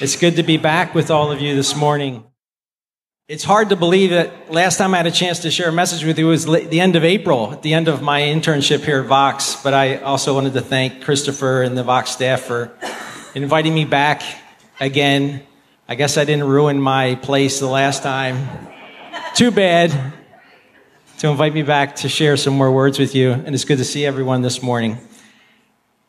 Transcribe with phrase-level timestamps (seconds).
[0.00, 2.22] It's good to be back with all of you this morning.
[3.26, 6.04] It's hard to believe that last time I had a chance to share a message
[6.04, 9.06] with you was the end of April, at the end of my internship here at
[9.06, 9.60] Vox.
[9.60, 12.70] But I also wanted to thank Christopher and the Vox staff for
[13.34, 14.22] inviting me back
[14.78, 15.44] again.
[15.88, 18.68] I guess I didn't ruin my place the last time.
[19.34, 19.90] Too bad
[21.18, 23.32] to invite me back to share some more words with you.
[23.32, 24.98] And it's good to see everyone this morning.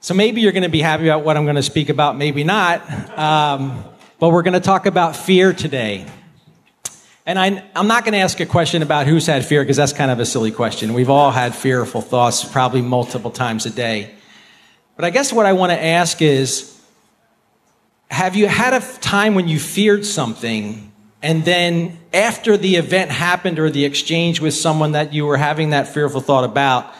[0.01, 2.45] So maybe you're going to be happy about what I'm going to speak about, maybe
[2.45, 3.17] not.
[3.17, 3.83] Um,
[4.17, 6.05] but we're going to talk about fear today.
[7.25, 9.91] And I, am not going to ask a question about who's had fear because that's
[9.91, 10.93] kind of a silly question.
[10.93, 14.15] We've all had fearful thoughts probably multiple times a day.
[14.95, 16.81] But I guess what I want to ask is
[18.09, 23.59] have you had a time when you feared something and then after the event happened
[23.59, 26.93] or the exchange with someone that you were having that fearful thought about,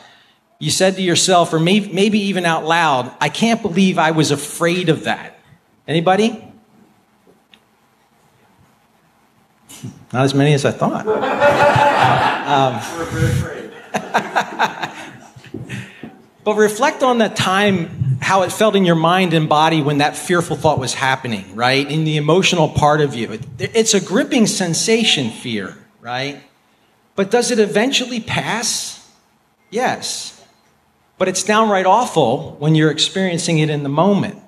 [0.60, 4.32] you said to yourself, or maybe, maybe even out loud, I can't believe I was
[4.32, 5.40] afraid of that.
[5.88, 6.30] Anybody?
[10.14, 11.08] Not as many as I thought.
[12.50, 12.82] um,
[16.44, 20.18] but reflect on that time, how it felt in your mind and body when that
[20.18, 21.90] fearful thought was happening, right?
[21.90, 23.40] In the emotional part of you.
[23.60, 26.44] It's a gripping sensation, fear, right?
[27.16, 29.10] But does it eventually pass?
[29.70, 30.39] Yes
[31.20, 34.42] but it's downright awful when you're experiencing it in the moment.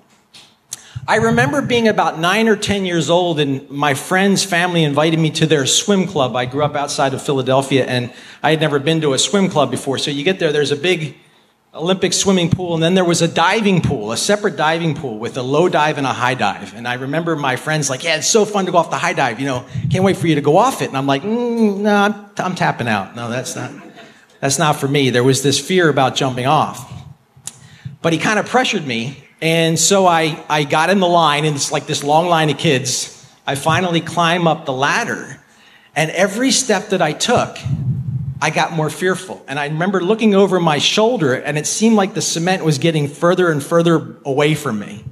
[1.07, 5.29] I remember being about nine or 10 years old, and my friend's family invited me
[5.31, 6.35] to their swim club.
[6.35, 9.69] I grew up outside of Philadelphia, and I had never been to a swim club
[9.69, 9.97] before.
[9.97, 11.17] So you get there, there's a big
[11.73, 15.37] Olympic swimming pool, and then there was a diving pool, a separate diving pool with
[15.37, 16.75] a low dive and a high dive.
[16.75, 19.13] And I remember my friends like, "Yeah, it's so fun to go off the high
[19.13, 19.39] dive.
[19.39, 21.95] You know, can't wait for you to go off it." And I'm like, mm, "No,
[21.95, 23.15] I'm, I'm tapping out.
[23.15, 23.71] No, that's not."
[24.41, 25.11] That's not for me.
[25.11, 26.91] There was this fear about jumping off.
[28.01, 29.23] But he kind of pressured me.
[29.39, 32.57] And so I, I got in the line, and it's like this long line of
[32.57, 33.17] kids.
[33.45, 35.39] I finally climb up the ladder.
[35.95, 37.57] And every step that I took,
[38.41, 39.45] I got more fearful.
[39.47, 43.07] And I remember looking over my shoulder, and it seemed like the cement was getting
[43.07, 45.03] further and further away from me.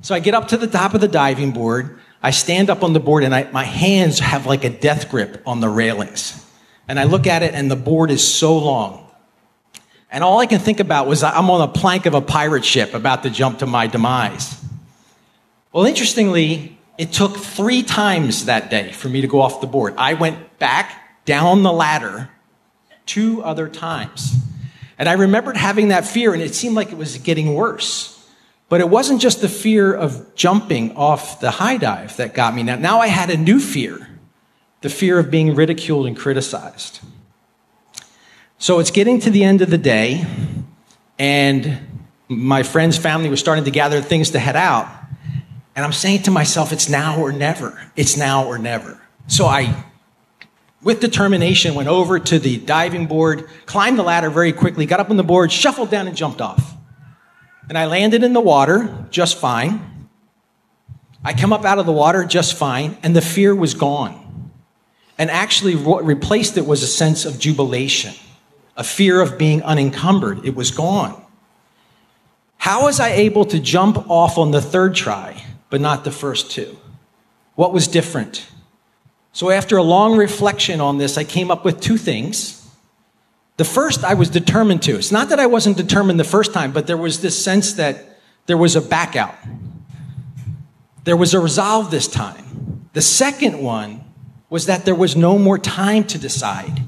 [0.00, 2.00] So I get up to the top of the diving board.
[2.20, 5.40] I stand up on the board, and I, my hands have like a death grip
[5.46, 6.41] on the railings
[6.88, 9.06] and I look at it and the board is so long.
[10.10, 12.92] And all I can think about was I'm on a plank of a pirate ship
[12.92, 14.62] about to jump to my demise.
[15.72, 19.94] Well, interestingly, it took three times that day for me to go off the board.
[19.96, 22.28] I went back down the ladder
[23.06, 24.34] two other times.
[24.98, 28.10] And I remembered having that fear, and it seemed like it was getting worse.
[28.68, 32.62] But it wasn't just the fear of jumping off the high dive that got me.
[32.62, 34.06] Now, now I had a new fear
[34.82, 37.00] the fear of being ridiculed and criticized.
[38.58, 40.24] So it's getting to the end of the day,
[41.18, 44.88] and my friend's family was starting to gather things to head out.
[45.74, 47.80] And I'm saying to myself, it's now or never.
[47.96, 49.00] It's now or never.
[49.26, 49.84] So I,
[50.82, 55.10] with determination, went over to the diving board, climbed the ladder very quickly, got up
[55.10, 56.74] on the board, shuffled down, and jumped off.
[57.68, 60.08] And I landed in the water just fine.
[61.24, 64.21] I come up out of the water just fine, and the fear was gone.
[65.18, 68.14] And actually, what replaced it was a sense of jubilation,
[68.76, 70.44] a fear of being unencumbered.
[70.44, 71.20] It was gone.
[72.56, 76.50] How was I able to jump off on the third try, but not the first
[76.50, 76.78] two?
[77.54, 78.46] What was different?
[79.32, 82.58] So, after a long reflection on this, I came up with two things.
[83.56, 84.96] The first, I was determined to.
[84.96, 88.20] It's not that I wasn't determined the first time, but there was this sense that
[88.46, 89.34] there was a back out.
[91.04, 92.88] There was a resolve this time.
[92.92, 94.01] The second one
[94.52, 96.82] was that there was no more time to decide.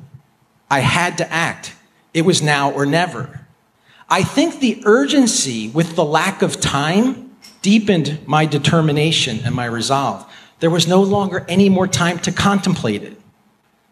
[0.70, 1.74] I had to act.
[2.12, 3.46] It was now or never.
[4.06, 10.30] I think the urgency with the lack of time deepened my determination and my resolve.
[10.60, 13.18] There was no longer any more time to contemplate it,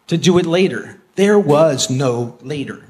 [0.05, 1.01] to do it later.
[1.15, 2.83] There was no later.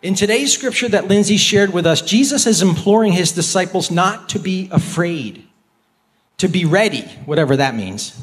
[0.00, 4.38] In today's scripture that Lindsay shared with us, Jesus is imploring his disciples not to
[4.38, 5.46] be afraid,
[6.38, 8.18] to be ready, whatever that means.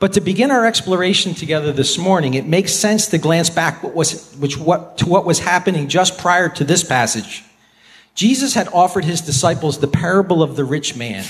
[0.00, 3.94] But to begin our exploration together this morning, it makes sense to glance back what
[3.94, 7.44] was, which, what, to what was happening just prior to this passage.
[8.14, 11.24] Jesus had offered his disciples the parable of the rich man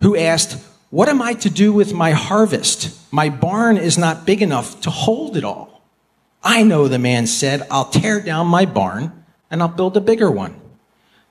[0.00, 0.60] who asked,
[0.90, 2.98] What am I to do with my harvest?
[3.12, 5.82] My barn is not big enough to hold it all.
[6.42, 10.30] I know, the man said, I'll tear down my barn and I'll build a bigger
[10.30, 10.60] one.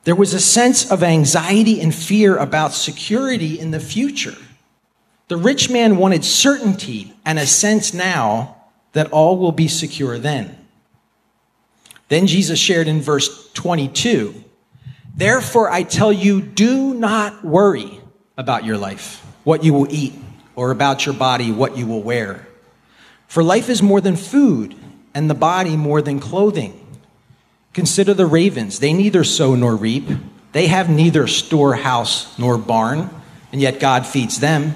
[0.05, 4.37] There was a sense of anxiety and fear about security in the future.
[5.31, 8.57] The rich man wanted certainty and a sense now
[8.91, 10.57] that all will be secure then.
[12.09, 14.43] Then Jesus shared in verse 22
[15.15, 18.01] Therefore, I tell you, do not worry
[18.37, 20.15] about your life, what you will eat,
[20.57, 22.45] or about your body, what you will wear.
[23.29, 24.75] For life is more than food,
[25.13, 26.77] and the body more than clothing.
[27.71, 28.79] Consider the ravens.
[28.79, 30.09] They neither sow nor reap,
[30.51, 33.09] they have neither storehouse nor barn,
[33.53, 34.75] and yet God feeds them.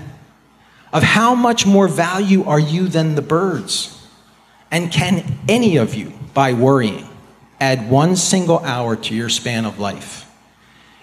[0.95, 4.01] Of how much more value are you than the birds?
[4.71, 7.05] And can any of you, by worrying,
[7.59, 10.25] add one single hour to your span of life?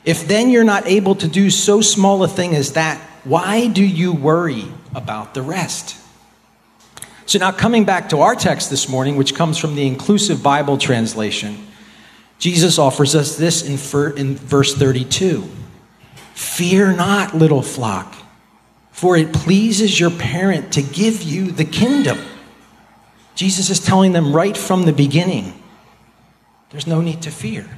[0.02, 3.84] If then you're not able to do so small a thing as that, why do
[3.84, 5.98] you worry about the rest?
[7.26, 10.78] So, now coming back to our text this morning, which comes from the inclusive Bible
[10.78, 11.66] translation,
[12.38, 15.46] Jesus offers us this in, verse 32
[16.32, 18.21] Fear not, little flock,
[19.02, 22.16] for it pleases your parent to give you the kingdom.
[23.34, 25.60] Jesus is telling them right from the beginning
[26.70, 27.68] there's no need to fear.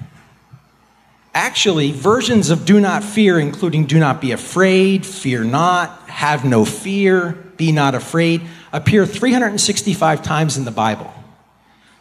[1.33, 6.67] Actually, versions of do not fear, including do not be afraid, fear not, have no
[6.67, 11.11] fear, be not afraid, appear 365 times in the Bible.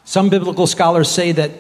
[0.04, 1.52] Some biblical scholars say that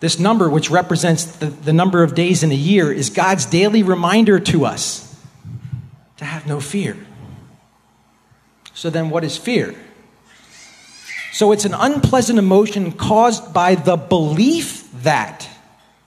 [0.00, 3.82] this number, which represents the, the number of days in a year, is God's daily
[3.82, 5.09] reminder to us
[6.20, 6.98] to have no fear.
[8.74, 9.74] So, then what is fear?
[11.32, 15.48] So, it's an unpleasant emotion caused by the belief that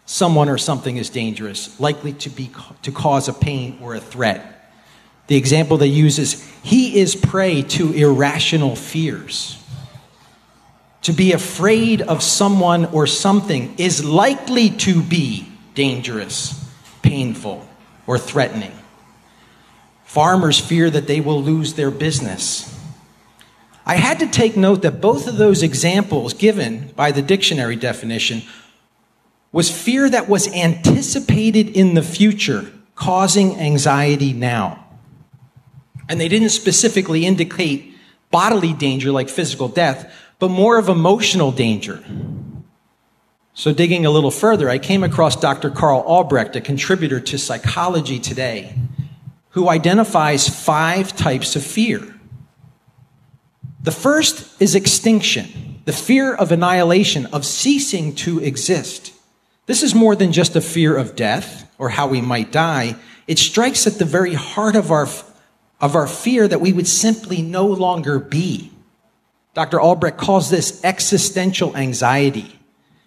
[0.06, 2.51] someone or something is dangerous, likely to, be,
[2.83, 4.71] to cause a pain or a threat.
[5.25, 9.57] The example they use is he is prey to irrational fears.
[11.04, 16.71] To be afraid of someone or something is likely to be dangerous,
[17.01, 17.68] painful,
[18.06, 18.74] or threatening.
[20.13, 22.69] Farmers fear that they will lose their business.
[23.83, 28.44] I had to take note that both of those examples given by the dictionary definition
[29.51, 34.86] was fear that was anticipated in the future, causing anxiety now.
[36.07, 37.95] And they didn't specifically indicate
[38.30, 42.04] bodily danger like physical death, but more of emotional danger.
[43.56, 45.71] So, digging a little further, I came across Dr.
[45.71, 48.75] Karl Albrecht, a contributor to Psychology Today,
[49.54, 52.02] who identifies five types of fear.
[53.82, 59.14] The first is extinction, the fear of annihilation, of ceasing to exist.
[59.66, 62.96] This is more than just a fear of death or how we might die.
[63.28, 65.08] It strikes at the very heart of our,
[65.80, 68.72] of our fear that we would simply no longer be.
[69.54, 69.80] Dr.
[69.80, 72.60] Albrecht calls this existential anxiety.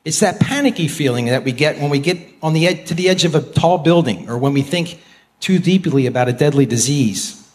[0.04, 3.08] It's that panicky feeling that we get when we get on the ed- to the
[3.08, 5.00] edge of a tall building or when we think
[5.40, 7.50] too deeply about a deadly disease.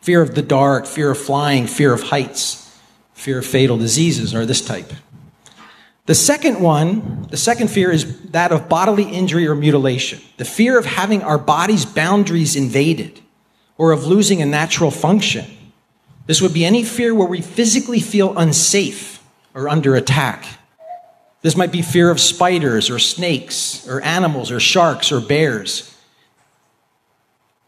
[0.00, 2.78] Fear of the dark, fear of flying, fear of heights,
[3.14, 4.92] fear of fatal diseases are this type.
[6.06, 10.20] The second one, the second fear is that of bodily injury or mutilation.
[10.36, 13.20] The fear of having our body's boundaries invaded
[13.76, 15.44] or of losing a natural function.
[16.26, 19.22] This would be any fear where we physically feel unsafe
[19.54, 20.46] or under attack.
[21.42, 25.95] This might be fear of spiders or snakes or animals or sharks or bears.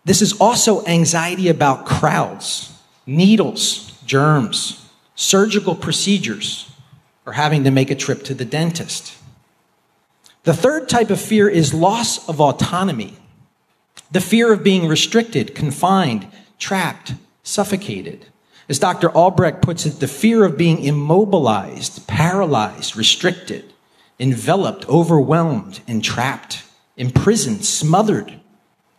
[0.09, 2.73] This is also anxiety about crowds,
[3.05, 6.73] needles, germs, surgical procedures,
[7.27, 9.15] or having to make a trip to the dentist.
[10.45, 13.19] The third type of fear is loss of autonomy.
[14.11, 16.27] The fear of being restricted, confined,
[16.59, 17.13] trapped,
[17.43, 18.29] suffocated.
[18.67, 19.11] As Dr.
[19.11, 23.75] Albrecht puts it, the fear of being immobilized, paralyzed, restricted,
[24.19, 26.63] enveloped, overwhelmed, entrapped,
[26.97, 28.41] imprisoned, smothered,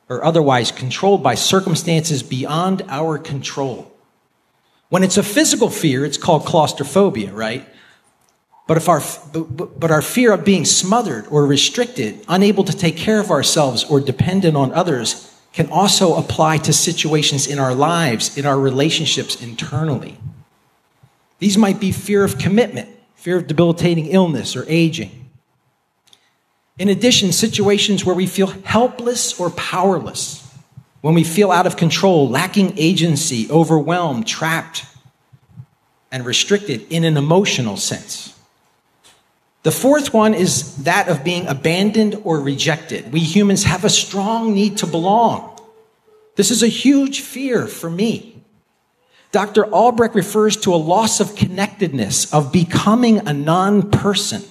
[0.10, 3.92] or otherwise controlled by circumstances beyond our control.
[4.90, 7.68] When it's a physical fear, it's called claustrophobia, right?
[8.68, 9.02] But, if our,
[9.34, 14.00] but our fear of being smothered or restricted, unable to take care of ourselves, or
[14.00, 20.18] dependent on others can also apply to situations in our lives, in our relationships internally.
[21.40, 25.19] These might be fear of commitment, fear of debilitating illness or aging.
[26.80, 30.50] In addition, situations where we feel helpless or powerless,
[31.02, 34.86] when we feel out of control, lacking agency, overwhelmed, trapped,
[36.12, 38.34] and restricted in an emotional sense.
[39.64, 43.12] The fourth one is that of being abandoned or rejected.
[43.12, 45.60] We humans have a strong need to belong.
[46.38, 48.42] This is a huge fear for me.
[49.34, 49.66] Dr.
[49.66, 54.44] Albrecht refers to a loss of connectedness, of becoming a non person,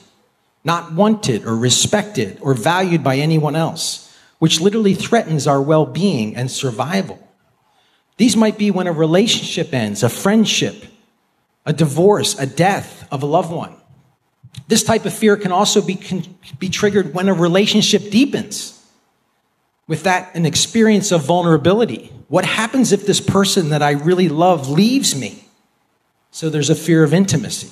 [0.64, 6.36] not wanted or respected or valued by anyone else, which literally threatens our well being
[6.36, 7.18] and survival.
[8.16, 10.84] These might be when a relationship ends, a friendship,
[11.64, 13.74] a divorce, a death of a loved one.
[14.66, 16.24] This type of fear can also be, can
[16.58, 18.74] be triggered when a relationship deepens.
[19.86, 22.12] With that, an experience of vulnerability.
[22.28, 25.44] What happens if this person that I really love leaves me?
[26.30, 27.70] So there's a fear of intimacy.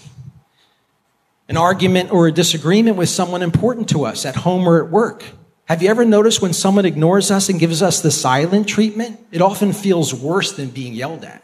[1.49, 5.25] An argument or a disagreement with someone important to us at home or at work.
[5.67, 9.21] Have you ever noticed when someone ignores us and gives us the silent treatment?
[9.33, 11.43] It often feels worse than being yelled at.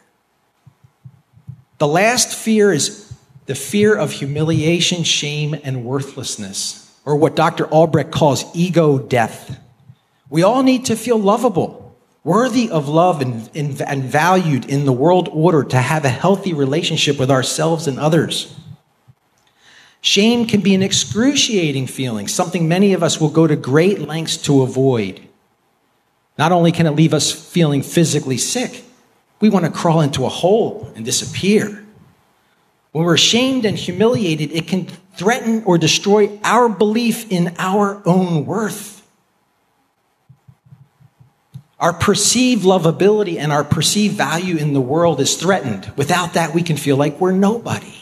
[1.79, 3.13] The last fear is
[3.47, 7.67] the fear of humiliation, shame, and worthlessness, or what Dr.
[7.67, 9.59] Albrecht calls ego death.
[10.31, 14.93] We all need to feel lovable, worthy of love, and, and, and valued in the
[14.93, 18.57] world order to have a healthy relationship with ourselves and others.
[20.03, 24.37] Shame can be an excruciating feeling, something many of us will go to great lengths
[24.39, 25.21] to avoid.
[26.37, 28.85] Not only can it leave us feeling physically sick,
[29.39, 31.85] we want to crawl into a hole and disappear.
[32.91, 38.45] When we're shamed and humiliated, it can threaten or destroy our belief in our own
[38.45, 39.07] worth.
[41.79, 45.93] Our perceived lovability and our perceived value in the world is threatened.
[45.97, 48.02] Without that, we can feel like we're nobody.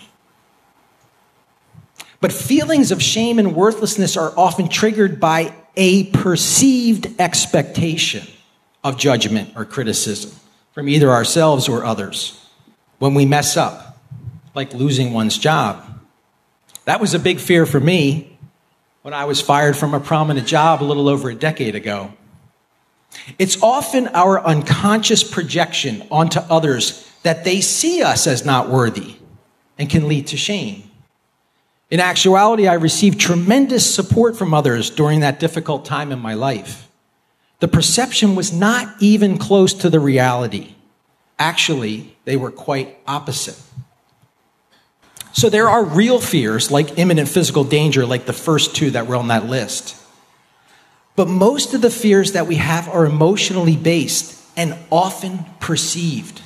[2.20, 8.26] But feelings of shame and worthlessness are often triggered by a perceived expectation
[8.84, 10.32] of judgment or criticism
[10.72, 12.36] from either ourselves or others.
[12.98, 13.98] When we mess up,
[14.54, 15.84] like losing one's job.
[16.84, 18.38] That was a big fear for me
[19.02, 22.12] when I was fired from a prominent job a little over a decade ago.
[23.38, 29.16] It's often our unconscious projection onto others that they see us as not worthy
[29.78, 30.89] and can lead to shame.
[31.90, 36.88] In actuality, I received tremendous support from others during that difficult time in my life.
[37.58, 40.74] The perception was not even close to the reality.
[41.38, 43.60] Actually, they were quite opposite.
[45.32, 49.16] So there are real fears like imminent physical danger, like the first two that were
[49.16, 49.96] on that list.
[51.16, 56.40] But most of the fears that we have are emotionally based and often perceived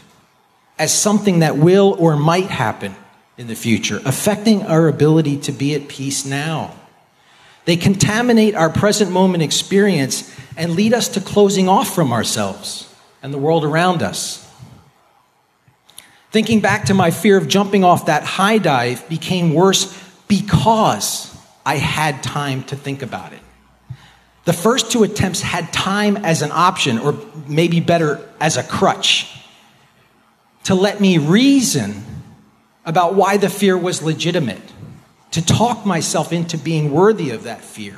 [0.78, 2.96] as something that will or might happen
[3.36, 6.74] in the future, affecting our ability to be at peace now.
[7.64, 13.32] They contaminate our present moment experience and lead us to closing off from ourselves and
[13.32, 14.40] the world around us.
[16.30, 19.98] Thinking back to my fear of jumping off that high dive became worse
[20.28, 23.40] because I had time to think about it.
[24.44, 29.26] The first two attempts had time as an option, or maybe better, as a crutch,
[30.64, 32.04] to let me reason
[32.84, 34.62] about why the fear was legitimate,
[35.30, 37.96] to talk myself into being worthy of that fear.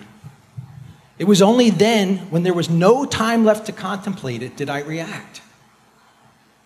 [1.19, 4.81] It was only then, when there was no time left to contemplate it, did I
[4.81, 5.43] react.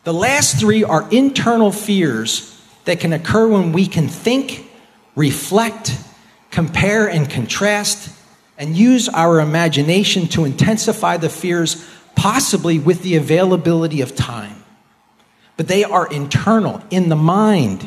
[0.04, 4.68] The last three are internal fears that can occur when we can think,
[5.14, 5.96] reflect,
[6.50, 8.16] compare, and contrast,
[8.58, 14.62] and use our imagination to intensify the fears, possibly with the availability of time.
[15.56, 17.86] But they are internal, in the mind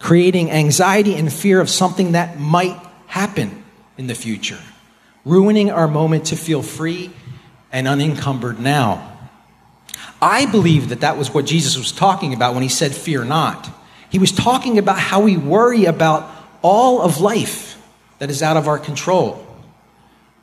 [0.00, 2.76] creating anxiety and fear of something that might
[3.06, 3.62] happen
[3.96, 4.58] in the future,
[5.24, 7.12] ruining our moment to feel free
[7.70, 9.06] and unencumbered now.
[10.20, 13.70] I believe that that was what Jesus was talking about when he said, Fear not.
[14.10, 16.28] He was talking about how we worry about
[16.62, 17.80] all of life
[18.18, 19.46] that is out of our control.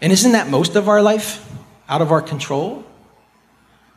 [0.01, 1.43] And isn't that most of our life
[1.89, 2.85] out of our control?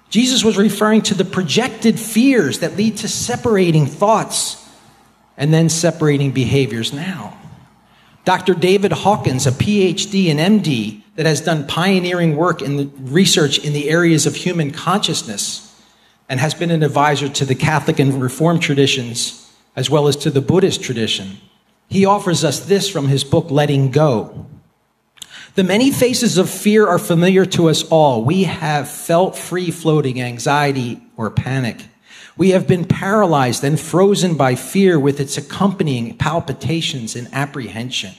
[0.09, 4.60] Jesus was referring to the projected fears that lead to separating thoughts
[5.41, 7.37] and then separating behaviors now.
[8.27, 8.53] Dr.
[8.55, 13.73] David Hawkins, a PhD and MD that has done pioneering work in the research in
[13.73, 15.67] the areas of human consciousness
[16.29, 20.31] and has been an advisor to the Catholic and Reformed traditions as well as to
[20.31, 21.39] the Buddhist tradition.
[21.89, 24.47] He offers us this from his book, Letting Go.
[25.55, 28.25] The many faces of fear are familiar to us all.
[28.25, 31.83] We have felt free floating anxiety or panic.
[32.37, 38.15] We have been paralyzed and frozen by fear with its accompanying palpitations and apprehension.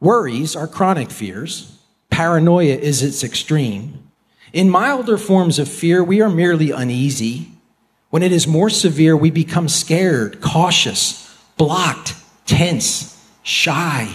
[0.00, 1.78] Worries are chronic fears.
[2.10, 4.10] Paranoia is its extreme.
[4.52, 7.48] In milder forms of fear, we are merely uneasy.
[8.10, 12.14] When it is more severe, we become scared, cautious, blocked,
[12.46, 14.08] tense, shy,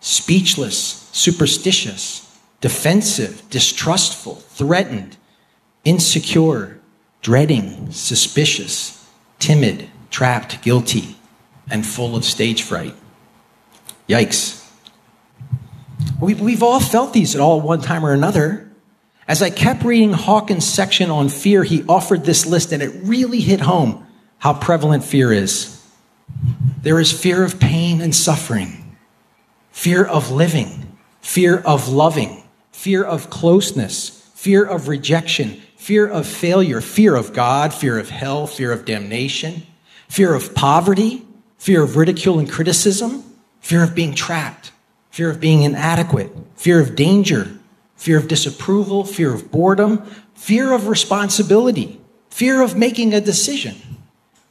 [0.00, 5.16] speechless, superstitious, defensive, distrustful, threatened,
[5.84, 6.77] insecure,
[7.22, 9.06] dreading, suspicious,
[9.38, 11.16] timid, trapped, guilty,
[11.70, 12.94] and full of stage fright.
[14.08, 14.64] Yikes.
[16.20, 18.70] We've, all felt these at all one time or another.
[19.26, 23.40] As I kept reading Hawkins' section on fear, he offered this list, and it really
[23.40, 24.06] hit home
[24.38, 25.74] how prevalent fear is.
[26.82, 28.96] There is fear of pain and suffering,
[29.70, 36.82] fear of living, fear of loving, fear of closeness, fear of rejection, fear of failure,
[36.82, 39.62] fear of God, fear of hell, fear of damnation,
[40.06, 41.26] fear of poverty,
[41.56, 43.24] fear of ridicule and criticism,
[43.60, 44.70] fear of being trapped,
[45.10, 47.58] fear of being inadequate, fear of danger,
[47.96, 50.04] fear of disapproval, fear of boredom,
[50.34, 53.74] fear of responsibility, fear of making a decision,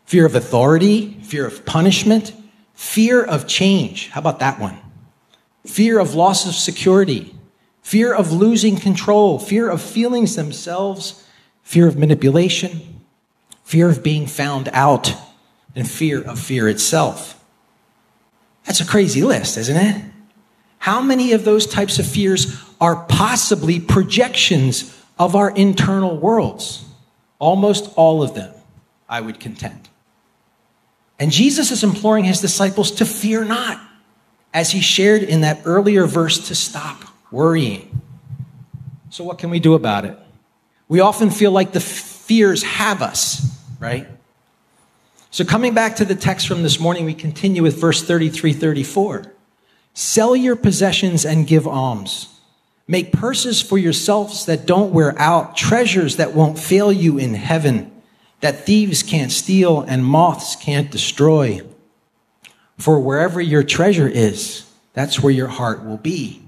[0.08, 2.34] fear of authority, fear of punishment,
[2.74, 4.10] fear of change.
[4.10, 4.79] How about that one?
[5.67, 7.36] Fear of loss of security,
[7.84, 11.24] fear of losing control, fear of feelings themselves,
[11.68, 13.04] fear of manipulation,
[13.66, 15.14] fear of being found out,
[15.76, 17.44] and fear of fear itself.
[18.66, 20.02] That's a crazy list, isn't it?
[20.78, 26.86] How many of those types of fears are possibly projections of our internal worlds?
[27.38, 28.54] Almost all of them,
[29.10, 29.90] I would contend.
[31.20, 33.78] And Jesus is imploring his disciples to fear not,
[34.54, 38.02] as he shared in that earlier verse to stop worrying.
[39.10, 40.18] So, what can we do about it?
[40.88, 43.46] We often feel like the fears have us,
[43.79, 44.08] right?
[45.32, 49.34] So, coming back to the text from this morning, we continue with verse 33 34.
[49.94, 52.34] Sell your possessions and give alms.
[52.88, 57.91] Make purses for yourselves that don't wear out, treasures that won't fail you in heaven,
[58.39, 61.62] that thieves can't steal and moths can't destroy.
[62.77, 66.41] For wherever your treasure is, that's where your heart will be.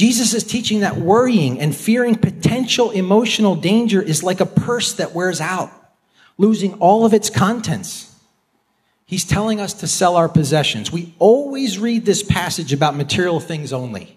[0.00, 5.14] Jesus is teaching that worrying and fearing potential emotional danger is like a purse that
[5.14, 5.70] wears out,
[6.38, 8.18] losing all of its contents.
[9.04, 10.90] He's telling us to sell our possessions.
[10.90, 14.16] We always read this passage about material things only.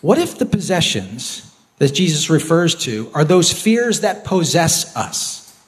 [0.00, 5.62] What if the possessions that Jesus refers to are those fears that possess us?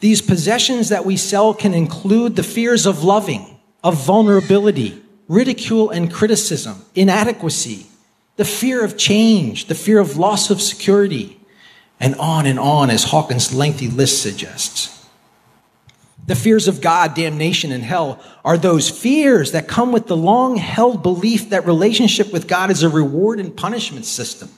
[0.00, 6.10] These possessions that we sell can include the fears of loving, of vulnerability, ridicule and
[6.10, 7.88] criticism, inadequacy,
[8.36, 11.40] the fear of change, the fear of loss of security,
[11.98, 14.92] and on and on, as Hawkins' lengthy list suggests.
[16.26, 20.56] The fears of God, damnation, and hell are those fears that come with the long
[20.56, 24.50] held belief that relationship with God is a reward and punishment system.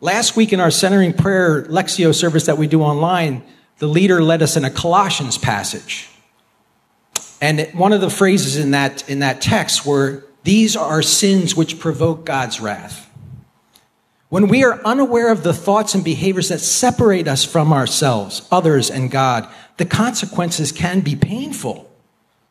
[0.00, 3.42] Last week in our centering prayer Lectio service that we do online,
[3.78, 6.08] the leader led us in a Colossians passage.
[7.40, 11.54] And one of the phrases in that, in that text were these are our sins
[11.54, 13.10] which provoke God's wrath.
[14.30, 18.88] When we are unaware of the thoughts and behaviors that separate us from ourselves, others,
[18.90, 21.90] and God, the consequences can be painful.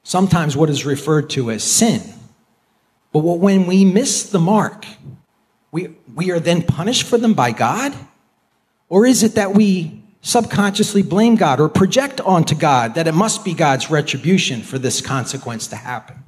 [0.04, 2.02] Sometimes what is referred to as sin.
[3.14, 4.86] But when we miss the mark,
[5.72, 7.94] we, we are then punished for them by God?
[8.90, 13.46] Or is it that we subconsciously blame God or project onto God that it must
[13.46, 16.24] be God's retribution for this consequence to happen?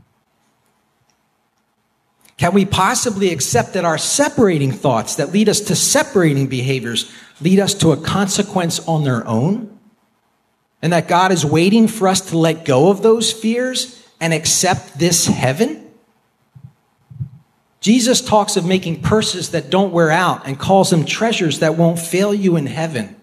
[2.41, 7.59] Can we possibly accept that our separating thoughts that lead us to separating behaviors lead
[7.59, 9.77] us to a consequence on their own?
[10.81, 14.97] And that God is waiting for us to let go of those fears and accept
[14.97, 15.87] this heaven?
[17.79, 21.99] Jesus talks of making purses that don't wear out and calls them treasures that won't
[21.99, 23.15] fail you in heaven,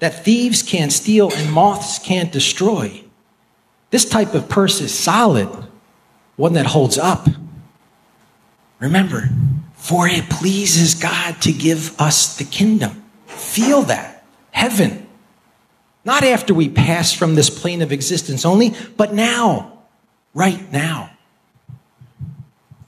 [0.00, 3.04] that thieves can't steal and moths can't destroy.
[3.90, 5.46] This type of purse is solid,
[6.34, 7.28] one that holds up.
[8.80, 9.28] Remember,
[9.74, 13.04] for it pleases God to give us the kingdom.
[13.26, 14.24] Feel that.
[14.50, 15.06] Heaven.
[16.04, 19.78] Not after we pass from this plane of existence only, but now.
[20.34, 21.10] Right now.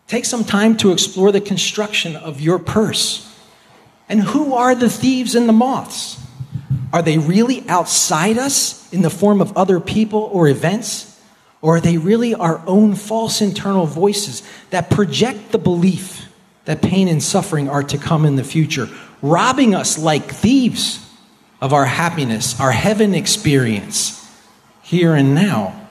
[0.07, 3.29] Take some time to explore the construction of your purse.
[4.09, 6.19] And who are the thieves and the moths?
[6.93, 11.12] Are they really outside us in the form of other people or events?
[11.63, 16.29] Or are they really our own false internal voices that project the belief
[16.65, 18.89] that pain and suffering are to come in the future,
[19.23, 21.09] robbing us like thieves
[21.61, 24.19] of our happiness, our heaven experience
[24.83, 25.89] here and now?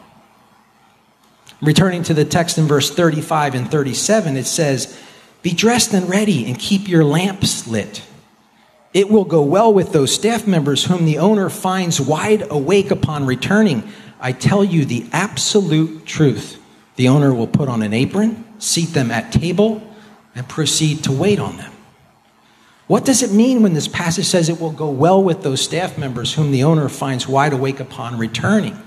[1.61, 4.99] Returning to the text in verse 35 and 37, it says,
[5.41, 8.01] Be dressed and ready and keep your lamps lit.
[8.93, 13.25] It will go well with those staff members whom the owner finds wide awake upon
[13.25, 13.89] returning
[14.21, 16.61] I tell you the absolute truth.
[16.95, 19.81] The owner will put on an apron, seat them at table,
[20.35, 21.71] and proceed to wait on them.
[22.85, 25.97] What does it mean when this passage says it will go well with those staff
[25.97, 28.79] members whom the owner finds wide awake upon returning?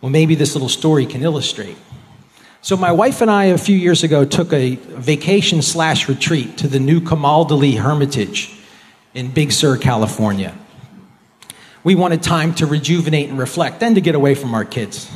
[0.00, 1.76] Well, maybe this little story can illustrate.
[2.62, 6.68] So, my wife and I, a few years ago, took a vacation slash retreat to
[6.68, 8.56] the new Camaldoli Hermitage
[9.14, 10.56] in Big Sur, California
[11.84, 15.10] we wanted time to rejuvenate and reflect, then to get away from our kids.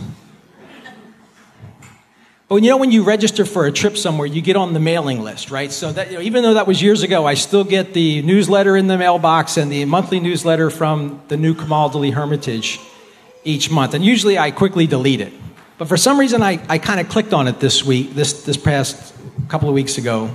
[2.49, 5.21] But you know, when you register for a trip somewhere, you get on the mailing
[5.21, 5.73] list, right?
[5.73, 8.77] So that, you know, even though that was years ago, I still get the newsletter
[8.77, 12.79] in the mailbox and the monthly newsletter from the new Camaldoli Hermitage
[13.43, 13.95] each month.
[13.95, 15.33] And usually I quickly delete it.
[15.77, 18.57] But for some reason, I, I kind of clicked on it this week, this, this
[18.57, 19.15] past
[19.49, 20.31] couple of weeks ago.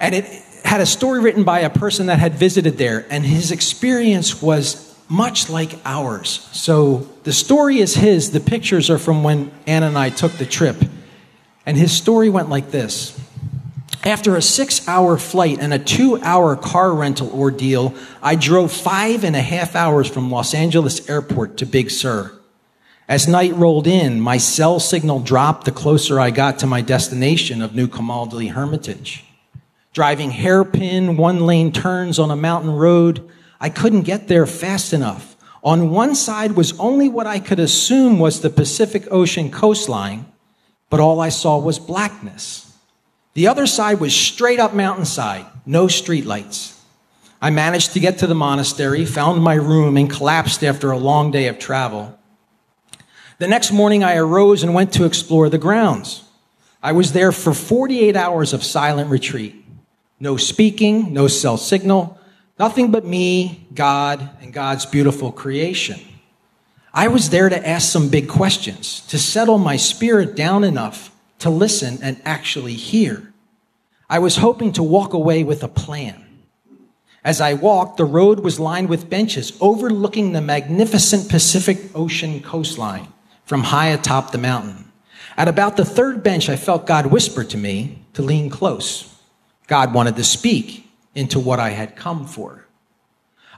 [0.00, 0.24] And it
[0.66, 4.86] had a story written by a person that had visited there, and his experience was
[5.08, 6.48] much like ours.
[6.52, 10.46] So the story is his, the pictures are from when Anna and I took the
[10.46, 10.76] trip.
[11.64, 13.18] And his story went like this
[14.04, 19.24] After a six hour flight and a two hour car rental ordeal, I drove five
[19.24, 22.32] and a half hours from Los Angeles Airport to Big Sur.
[23.08, 27.62] As night rolled in, my cell signal dropped the closer I got to my destination
[27.62, 29.25] of New Camaldoli Hermitage.
[29.96, 33.26] Driving hairpin, one lane turns on a mountain road,
[33.58, 35.36] I couldn't get there fast enough.
[35.64, 40.26] On one side was only what I could assume was the Pacific Ocean coastline,
[40.90, 42.76] but all I saw was blackness.
[43.32, 46.78] The other side was straight up mountainside, no streetlights.
[47.40, 51.30] I managed to get to the monastery, found my room, and collapsed after a long
[51.30, 52.18] day of travel.
[53.38, 56.22] The next morning, I arose and went to explore the grounds.
[56.82, 59.62] I was there for 48 hours of silent retreat.
[60.18, 62.18] No speaking, no cell signal,
[62.58, 66.00] Nothing but me, God, and God's beautiful creation.
[66.92, 71.50] I was there to ask some big questions, to settle my spirit down enough to
[71.50, 73.34] listen and actually hear.
[74.08, 76.24] I was hoping to walk away with a plan.
[77.22, 83.08] As I walked, the road was lined with benches overlooking the magnificent Pacific Ocean coastline
[83.44, 84.90] from high atop the mountain.
[85.36, 89.15] At about the third bench, I felt God whisper to me to lean close.
[89.66, 92.66] God wanted to speak into what I had come for.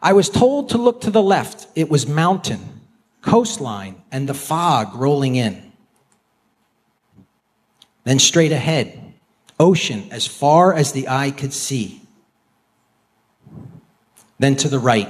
[0.00, 1.66] I was told to look to the left.
[1.74, 2.80] It was mountain,
[3.20, 5.72] coastline, and the fog rolling in.
[8.04, 9.14] Then straight ahead,
[9.58, 12.00] ocean as far as the eye could see.
[14.38, 15.08] Then to the right,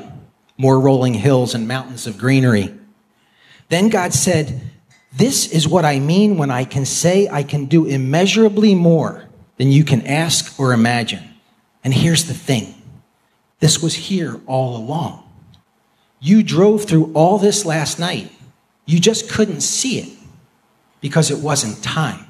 [0.56, 2.74] more rolling hills and mountains of greenery.
[3.68, 4.62] Then God said,
[5.12, 9.27] This is what I mean when I can say I can do immeasurably more
[9.58, 11.22] than you can ask or imagine.
[11.84, 12.74] And here's the thing
[13.60, 15.24] this was here all along.
[16.20, 18.32] You drove through all this last night.
[18.86, 20.18] You just couldn't see it
[21.00, 22.26] because it wasn't time,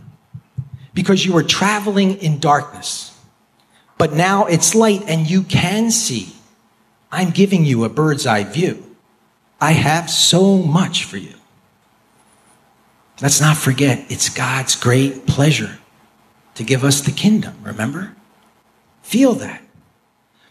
[0.92, 3.16] because you were traveling in darkness.
[3.96, 6.34] But now it's light and you can see.
[7.10, 8.84] I'm giving you a bird's eye view.
[9.60, 11.34] I have so much for you.
[13.20, 15.78] Let's not forget, it's God's great pleasure
[16.58, 18.16] to give us the kingdom, remember?
[19.02, 19.62] Feel that.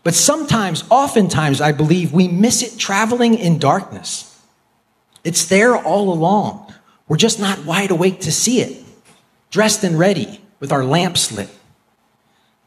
[0.04, 4.42] But sometimes, oftentimes, I believe we miss it traveling in darkness.
[5.26, 6.74] It's there all along.
[7.10, 8.86] We're just not wide awake to see it,
[9.50, 11.50] dressed and ready with our lamps lit.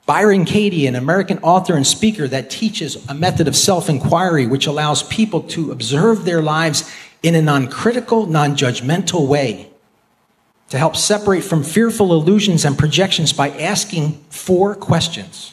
[0.05, 4.67] Byron Katie, an American author and speaker that teaches a method of self inquiry which
[4.67, 9.70] allows people to observe their lives in a non critical, non judgmental way
[10.71, 15.53] to help separate from fearful illusions and projections by asking four questions.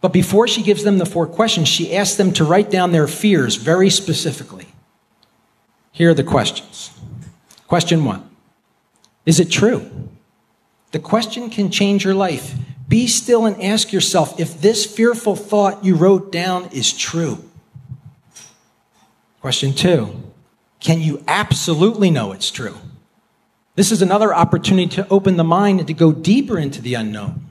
[0.00, 3.08] But before she gives them the four questions, she asks them to write down their
[3.08, 4.66] fears very specifically.
[5.92, 6.90] Here are the questions.
[7.66, 8.28] Question one
[9.24, 9.90] Is it true?
[10.92, 12.54] The question can change your life.
[12.86, 17.42] Be still and ask yourself if this fearful thought you wrote down is true.
[19.40, 20.14] Question two
[20.80, 22.76] Can you absolutely know it's true?
[23.76, 27.44] This is another opportunity to open the mind and to go deeper into the unknown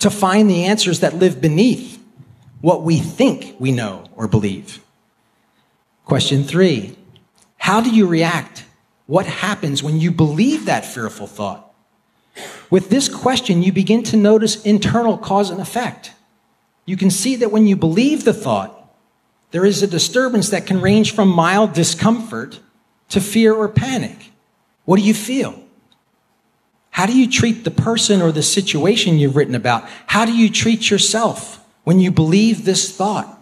[0.00, 2.02] to find the answers that live beneath
[2.60, 4.82] what we think we know or believe.
[6.04, 6.96] Question three
[7.58, 8.64] How do you react?
[9.06, 11.72] What happens when you believe that fearful thought?
[12.70, 16.12] With this question, you begin to notice internal cause and effect.
[16.86, 18.76] You can see that when you believe the thought,
[19.50, 22.60] there is a disturbance that can range from mild discomfort
[23.08, 24.29] to fear or panic.
[24.90, 25.54] What do you feel?
[26.90, 29.88] How do you treat the person or the situation you've written about?
[30.08, 33.40] How do you treat yourself when you believe this thought?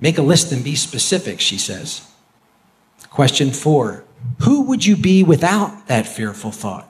[0.00, 2.08] Make a list and be specific, she says.
[3.10, 4.04] Question four
[4.42, 6.88] Who would you be without that fearful thought?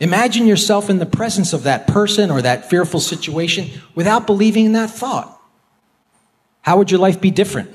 [0.00, 4.72] Imagine yourself in the presence of that person or that fearful situation without believing in
[4.72, 5.38] that thought.
[6.62, 7.70] How would your life be different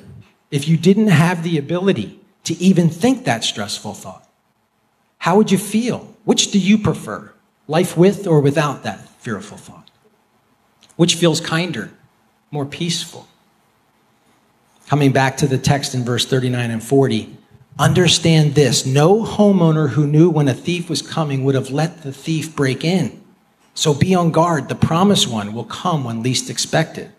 [0.49, 4.26] if you didn't have the ability to even think that stressful thought?
[5.19, 6.15] How would you feel?
[6.25, 7.33] Which do you prefer?
[7.67, 9.89] Life with or without that fearful thought?
[10.95, 11.91] Which feels kinder,
[12.51, 13.27] more peaceful?
[14.87, 17.37] Coming back to the text in verse 39 and 40,
[17.79, 22.11] Understand this no homeowner who knew when a thief was coming would have let the
[22.11, 23.21] thief break in.
[23.75, 24.67] So be on guard.
[24.67, 27.11] The promised one will come when least expected.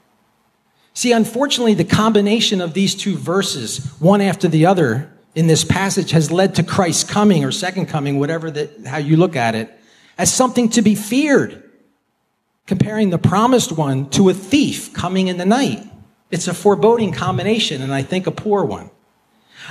[0.95, 6.11] See, unfortunately, the combination of these two verses, one after the other, in this passage
[6.11, 9.73] has led to Christ's coming or second coming, whatever that, how you look at it,
[10.19, 11.63] as something to be feared,
[12.67, 15.87] comparing the promised one to a thief coming in the night.
[16.33, 18.91] It's a foreboding combination, and I think a poor one.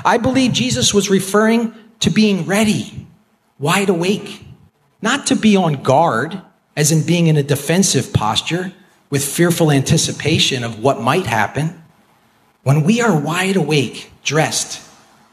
[0.05, 3.05] I believe Jesus was referring to being ready,
[3.59, 4.45] wide awake,
[5.01, 6.41] not to be on guard,
[6.77, 8.71] as in being in a defensive posture
[9.09, 11.83] with fearful anticipation of what might happen.
[12.63, 14.86] When we are wide awake, dressed,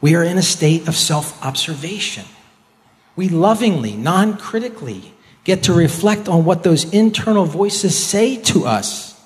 [0.05, 2.25] we are in a state of self observation.
[3.15, 5.11] We lovingly, non critically,
[5.43, 9.19] get to reflect on what those internal voices say to us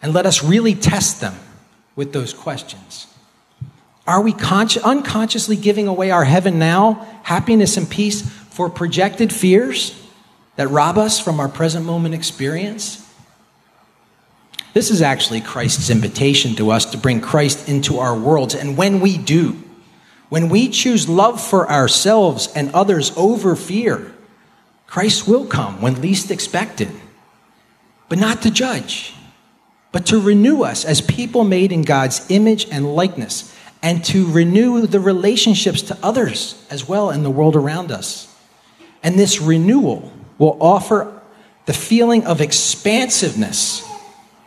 [0.00, 1.34] and let us really test them
[1.94, 3.06] with those questions.
[4.06, 9.94] Are we unconsciously giving away our heaven now, happiness and peace, for projected fears
[10.56, 13.06] that rob us from our present moment experience?
[14.72, 18.54] This is actually Christ's invitation to us to bring Christ into our worlds.
[18.54, 19.64] And when we do,
[20.28, 24.14] when we choose love for ourselves and others over fear,
[24.86, 26.90] Christ will come when least expected,
[28.08, 29.14] but not to judge,
[29.92, 34.86] but to renew us as people made in God's image and likeness and to renew
[34.86, 38.34] the relationships to others as well in the world around us.
[39.02, 41.20] And this renewal will offer
[41.66, 43.86] the feeling of expansiveness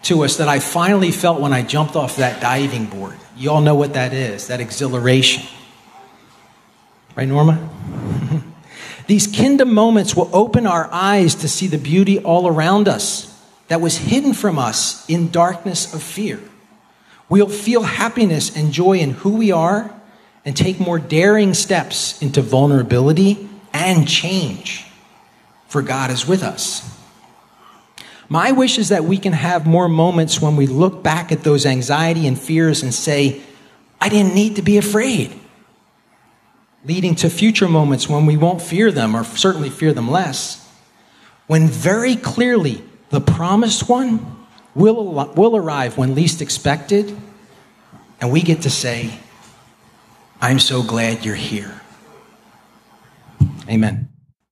[0.04, 3.18] to us that I finally felt when I jumped off that diving board.
[3.38, 5.44] You all know what that is that exhilaration.
[7.16, 7.70] Right, Norma?
[9.08, 13.28] These kingdom moments will open our eyes to see the beauty all around us
[13.68, 16.40] that was hidden from us in darkness of fear.
[17.28, 19.94] We'll feel happiness and joy in who we are
[20.46, 24.86] and take more daring steps into vulnerability and change,
[25.68, 26.88] for God is with us.
[28.28, 31.66] My wish is that we can have more moments when we look back at those
[31.66, 33.42] anxiety and fears and say,
[34.00, 35.38] I didn't need to be afraid.
[36.84, 40.68] Leading to future moments when we won't fear them or certainly fear them less.
[41.48, 47.16] When very clearly the promised one will, will arrive when least expected,
[48.20, 49.20] and we get to say,
[50.40, 51.82] I'm so glad you're here.
[53.70, 54.11] Amen.